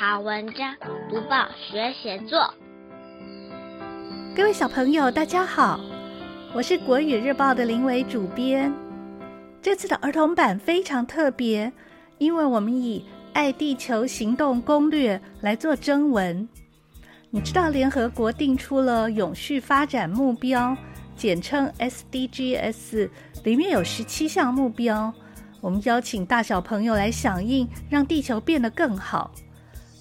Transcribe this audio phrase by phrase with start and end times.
[0.00, 0.74] 好文章，
[1.10, 2.54] 读报学写作。
[4.34, 5.78] 各位小朋友，大家好，
[6.54, 8.72] 我是国语日报的林伟主编。
[9.60, 11.70] 这次的儿童版非常特别，
[12.16, 13.04] 因为我们以
[13.34, 16.48] 《爱地球行动攻略》来做征文。
[17.28, 20.74] 你知道联合国定出了永续发展目标，
[21.14, 23.10] 简称 SDGs，
[23.44, 25.12] 里面有十七项目标。
[25.60, 29.30] 我们邀请大小朋友来响应，让地球变得更好。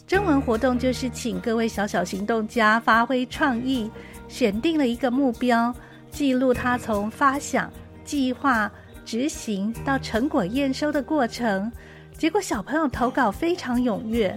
[0.10, 3.92] 征文活动就是请各位小小行动家发挥创意，
[4.28, 5.72] 选定了一个目标，
[6.10, 7.72] 记录它从发想、
[8.04, 8.72] 计划、
[9.06, 11.72] 执行到成果验收的过程，
[12.18, 14.36] 结果小朋友投稿非常踊跃。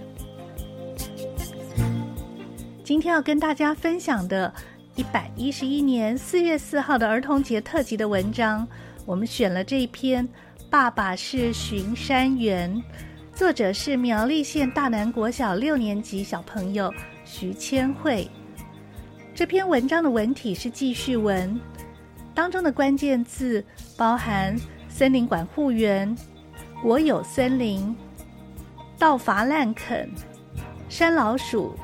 [2.83, 4.53] 今天要跟大家分享的，
[4.93, 8.67] 一百一十一年四月四号的儿童节特辑的文章，
[9.07, 10.23] 我们选了这一篇
[10.69, 12.71] 《爸爸是巡山员》，
[13.35, 16.93] 作者是苗栗县大南国小六年级小朋友
[17.25, 18.29] 徐千惠。
[19.33, 21.59] 这篇文章的文体是记叙文。
[22.35, 23.63] 当中的关键字
[23.97, 24.55] 包含
[24.87, 26.15] 森林管护员、
[26.79, 27.95] 国有森林、
[28.99, 30.07] 盗伐滥垦、
[30.87, 31.75] 山老鼠、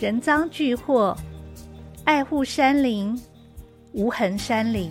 [0.00, 1.14] 人赃俱获、
[2.04, 3.18] 爱护山林、
[3.92, 4.90] 无痕山林。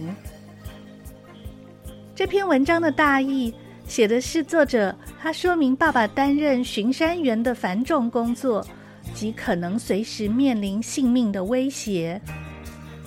[2.14, 3.52] 这篇文章的大意
[3.88, 8.66] 写的是作者他说明爸爸担任巡山员的繁重工作
[9.14, 12.20] 及可能随时面临性命的威胁。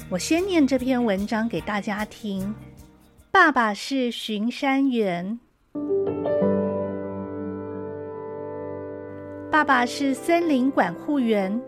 [0.08, 2.54] 我先念这篇文章给大家听。
[3.32, 5.40] 爸爸是巡山员，
[9.50, 11.60] 爸爸是森林管护员，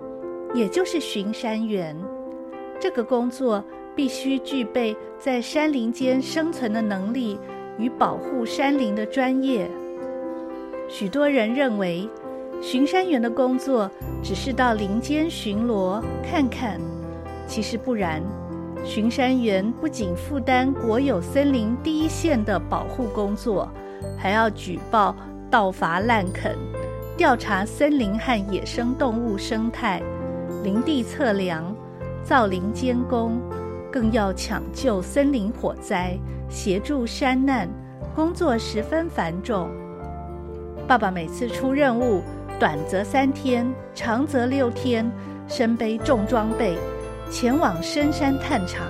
[0.55, 1.97] 也就是巡山员。
[2.79, 3.65] 这个工作
[3.97, 7.37] 必须具备在山林间生存的能力
[7.79, 9.69] 与保护山林的专业。
[10.89, 12.09] 许多人认为，
[12.63, 13.91] 巡山员的工作
[14.23, 16.81] 只是到林间巡逻看看。
[17.49, 18.23] 其实不然，
[18.85, 23.69] 巡山员不仅负担国有森林第一线的保护工作，
[24.17, 25.15] 还要举报
[25.51, 26.57] 盗伐滥垦、
[27.17, 30.01] 调查森林和野生动物生态、
[30.63, 31.75] 林地测量、
[32.23, 33.41] 造林监工，
[33.93, 36.17] 更要抢救森林火灾、
[36.49, 37.69] 协助山难，
[38.15, 39.69] 工作十分繁重。
[40.89, 42.23] 爸爸每次出任务，
[42.61, 45.11] 短则三天，长则六天，
[45.49, 46.79] 身背重装备。
[47.29, 48.85] 前往深山探查。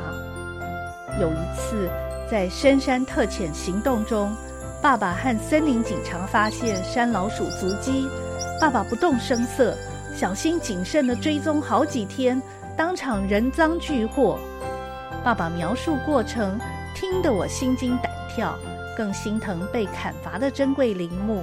[1.18, 1.88] 有一次，
[2.30, 4.30] 在深山特遣行动中，
[4.82, 8.06] 爸爸和森林警察发现山老鼠足迹。
[8.60, 9.74] 爸爸不动声色，
[10.14, 12.40] 小心谨慎地追踪好几天，
[12.76, 14.38] 当场人赃俱获。
[15.24, 16.58] 爸爸描述过程，
[16.94, 18.54] 听得我心惊胆跳，
[18.94, 21.42] 更心疼被砍伐的珍贵林木。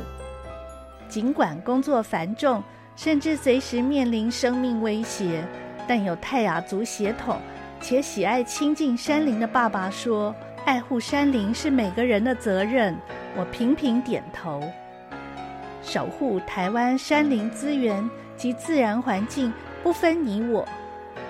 [1.13, 2.63] 尽管工作繁重，
[2.96, 5.46] 甚至随时面临生命威胁。
[5.88, 7.38] 但有泰雅族血统
[7.79, 10.34] 且喜爱亲近山林的爸爸说
[10.66, 12.97] ：“爱护山林是每个人的责任。”
[13.38, 14.59] 我频频点头。
[15.84, 19.53] 守护台湾山林资源及自然环境
[19.84, 20.68] 不分你我，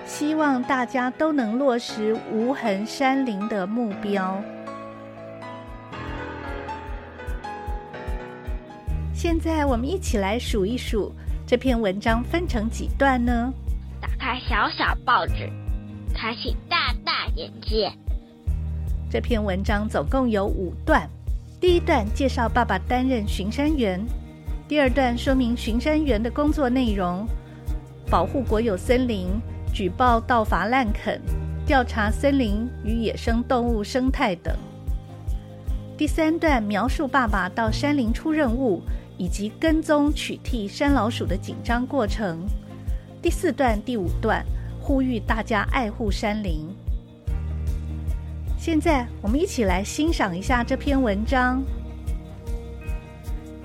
[0.06, 4.42] 希望大家都能落实无痕山林的目标。
[9.24, 11.10] 现在我们一起来数一数
[11.46, 13.50] 这篇文章分成几段呢？
[13.98, 15.50] 打开小小报纸，
[16.12, 17.90] 开启大大眼界。
[19.10, 21.08] 这篇文章总共有五段。
[21.58, 23.98] 第一段介绍爸爸担任巡山员，
[24.68, 27.26] 第二段说明巡山员的工作内容：
[28.10, 29.30] 保护国有森林、
[29.72, 31.18] 举报盗伐滥垦、
[31.64, 34.54] 调查森林与野生动物生态等。
[35.96, 38.82] 第三段描述爸爸到山林出任务
[39.16, 42.46] 以及跟踪取缔山老鼠的紧张过程。
[43.22, 44.44] 第四段、第五段
[44.80, 46.68] 呼吁大家爱护山林。
[48.58, 51.62] 现在，我们一起来欣赏一下这篇文章。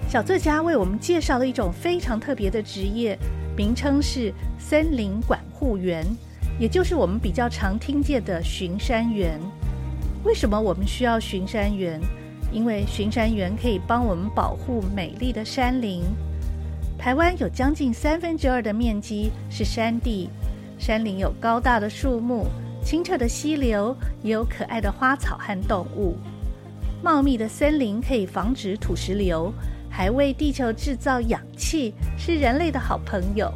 [0.09, 3.17] 小作家为我们介绍了一种非常特别的职业，
[3.55, 6.05] 名称是森林管护员，
[6.59, 9.39] 也就是我们比较常听见的巡山员。
[10.23, 12.01] 为什么我们需要巡山员？
[12.51, 16.03] 因为巡山员可以帮我们保护美丽的山林。
[16.97, 20.29] 台湾有将近三分之二的面积是山地，
[20.77, 22.45] 山林有高大的树木、
[22.83, 26.17] 清澈的溪流，也有可爱的花草和动物。
[27.01, 29.53] 茂密的森林可以防止土石流，
[29.89, 33.49] 还为地球制造氧气，是人类的好朋友。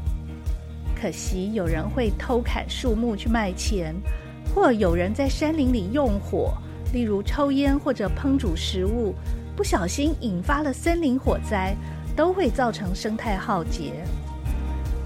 [0.96, 3.94] 可惜有人会偷砍树木去卖钱，
[4.56, 6.54] 或有人在山林里用火，
[6.94, 9.14] 例如抽烟或者烹煮食物，
[9.58, 11.76] 不小心引发了森林火灾。
[12.16, 14.06] 都会造成生态浩劫。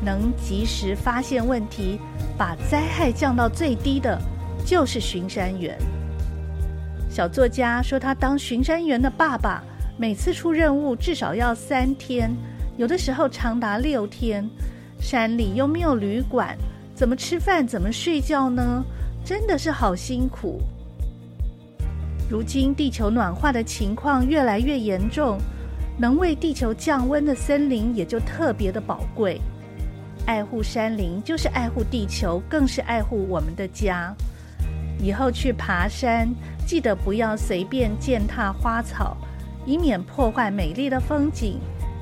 [0.03, 2.01] 能及时发现问题，
[2.37, 4.19] 把灾害降到最低的，
[4.65, 5.77] 就是巡山员。
[7.09, 9.63] 小作家说，他当巡山员的爸爸，
[9.97, 12.29] 每次出任务至少要三天，
[12.75, 14.45] 有的时候长达六天。
[14.99, 16.57] 山里又没有旅馆，
[16.93, 17.65] 怎么吃饭？
[17.65, 18.83] 怎么睡觉呢？
[19.23, 20.59] 真的是好辛苦。
[22.29, 25.37] 如今地球暖化的情况越来越严重，
[25.97, 29.39] 能为地球降温的森林也就特别的宝贵。
[30.25, 34.13] 爱护山林就是爱护地球，更是爱护我们的家。
[34.99, 36.27] 以后去爬山，
[36.65, 39.15] 记得不要随便践踏花草，
[39.65, 41.59] 以免破坏美丽的风景；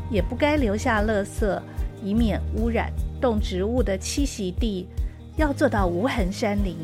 [0.10, 1.62] 也不该留下垃圾，
[2.04, 2.92] 以免污染
[3.22, 4.88] 动植物的栖息地。
[5.38, 6.77] 要做到无痕山林，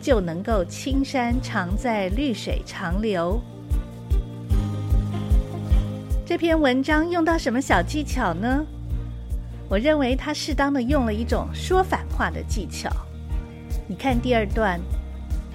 [0.00, 3.40] 就能够青山常在，绿水长流。
[6.24, 8.64] 这篇文章用到什么小技巧呢？
[9.68, 12.90] 我认为他适当的用了一种说反话的技巧。
[13.86, 14.80] 你看第二段。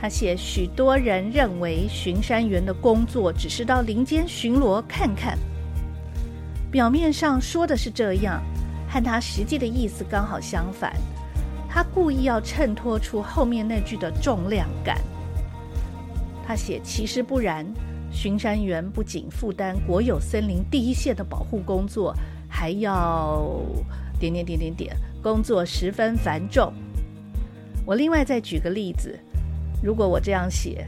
[0.01, 5.39] 他写，许多人认为巡山员的工作只是到林间巡逻看看，
[6.69, 8.43] 表面上说的是这样，
[8.89, 10.93] 和他实际的意思刚好相反。
[11.73, 14.95] 他故意要衬托出后面那句的重量感。
[16.45, 17.65] 他写，其实不然，
[18.11, 22.13] 巡山员不仅负担国有森林第一线的保护工作，
[22.47, 23.59] 还要
[24.19, 26.71] 点点点点点，工作十分繁重。
[27.87, 29.17] 我另外再举个例子。
[29.81, 30.87] 如果我这样写，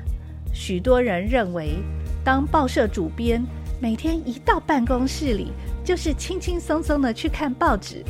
[0.54, 1.80] 许多人认为
[2.24, 3.44] 当报社主编
[3.82, 5.52] 每天一到办公室里
[5.84, 8.06] 就是轻轻松松的去看报纸，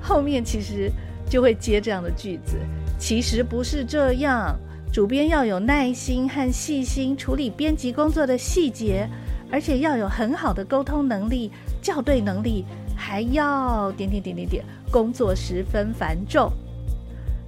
[0.00, 0.88] 后面其实
[1.28, 2.56] 就会接这样的句子。
[2.98, 4.56] 其实不是这样，
[4.92, 9.08] 主编要有耐心和细心处理编辑工作的细节，
[9.50, 11.50] 而且要有很好的沟通能力、
[11.82, 12.64] 校对能力，
[12.96, 16.50] 还要点点点点点，工作十分繁重。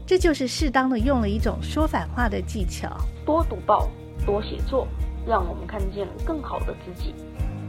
[0.07, 2.89] 这就是适当的用了一种说反话的技巧。
[3.27, 3.91] 多读报，
[4.25, 4.89] 多写作，
[5.27, 7.15] 让我们看见更好的自己。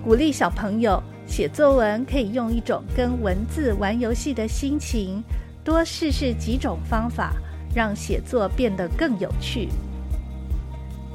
[0.04, 5.22] 鼓励小朋友写作文，可以用一种跟文字玩游戏的心情，
[5.64, 7.34] 多试试几种方法，
[7.74, 9.70] 让写作变得更有趣。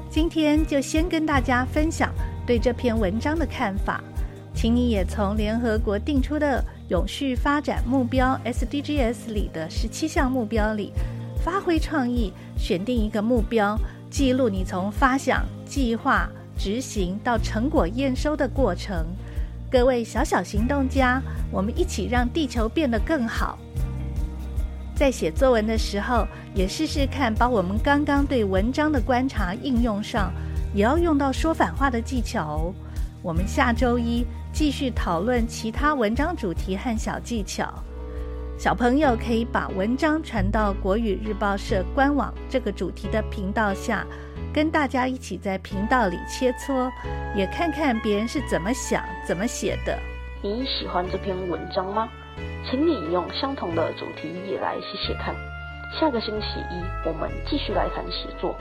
[0.09, 2.13] 今天就先跟大家分享
[2.45, 4.01] 对这篇文章的看法，
[4.53, 10.93] 请你也从联合国定出的永续发展目标 SDGs 里的十七项目标里。
[11.43, 13.77] 发挥创意，选定一个目标，
[14.09, 16.27] 记录你从发想、计划、
[16.57, 19.05] 执行到成果验收的过程。
[19.69, 21.21] 各位小小行动家，
[21.51, 23.59] 我们一起让地球变得更好。
[24.95, 30.31] 在写作文的时候，也试试看把我们刚刚对文章的观察应用上，
[30.73, 32.73] 也要用到说反话的技巧哦。
[33.21, 37.73] 我们下周一继续讨论其他文章主题和小技巧。
[38.57, 44.07] 小朋友可以把文章传到国语日报社官网这个主题的频道下，
[44.53, 46.89] 跟大家一起在频道里切磋，
[47.35, 49.99] 也看看别人是怎么想、怎么写的。
[50.41, 52.07] 你喜欢这篇文章吗？
[52.69, 55.35] 请你用相同的主题也来写写看。
[55.99, 58.55] 下个星期一我们继续来谈写作。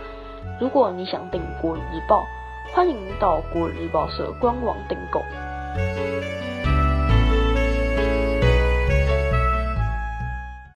[0.60, 2.24] 如果你想订国语日报，
[2.72, 5.20] 欢迎到国语日报社官网订购。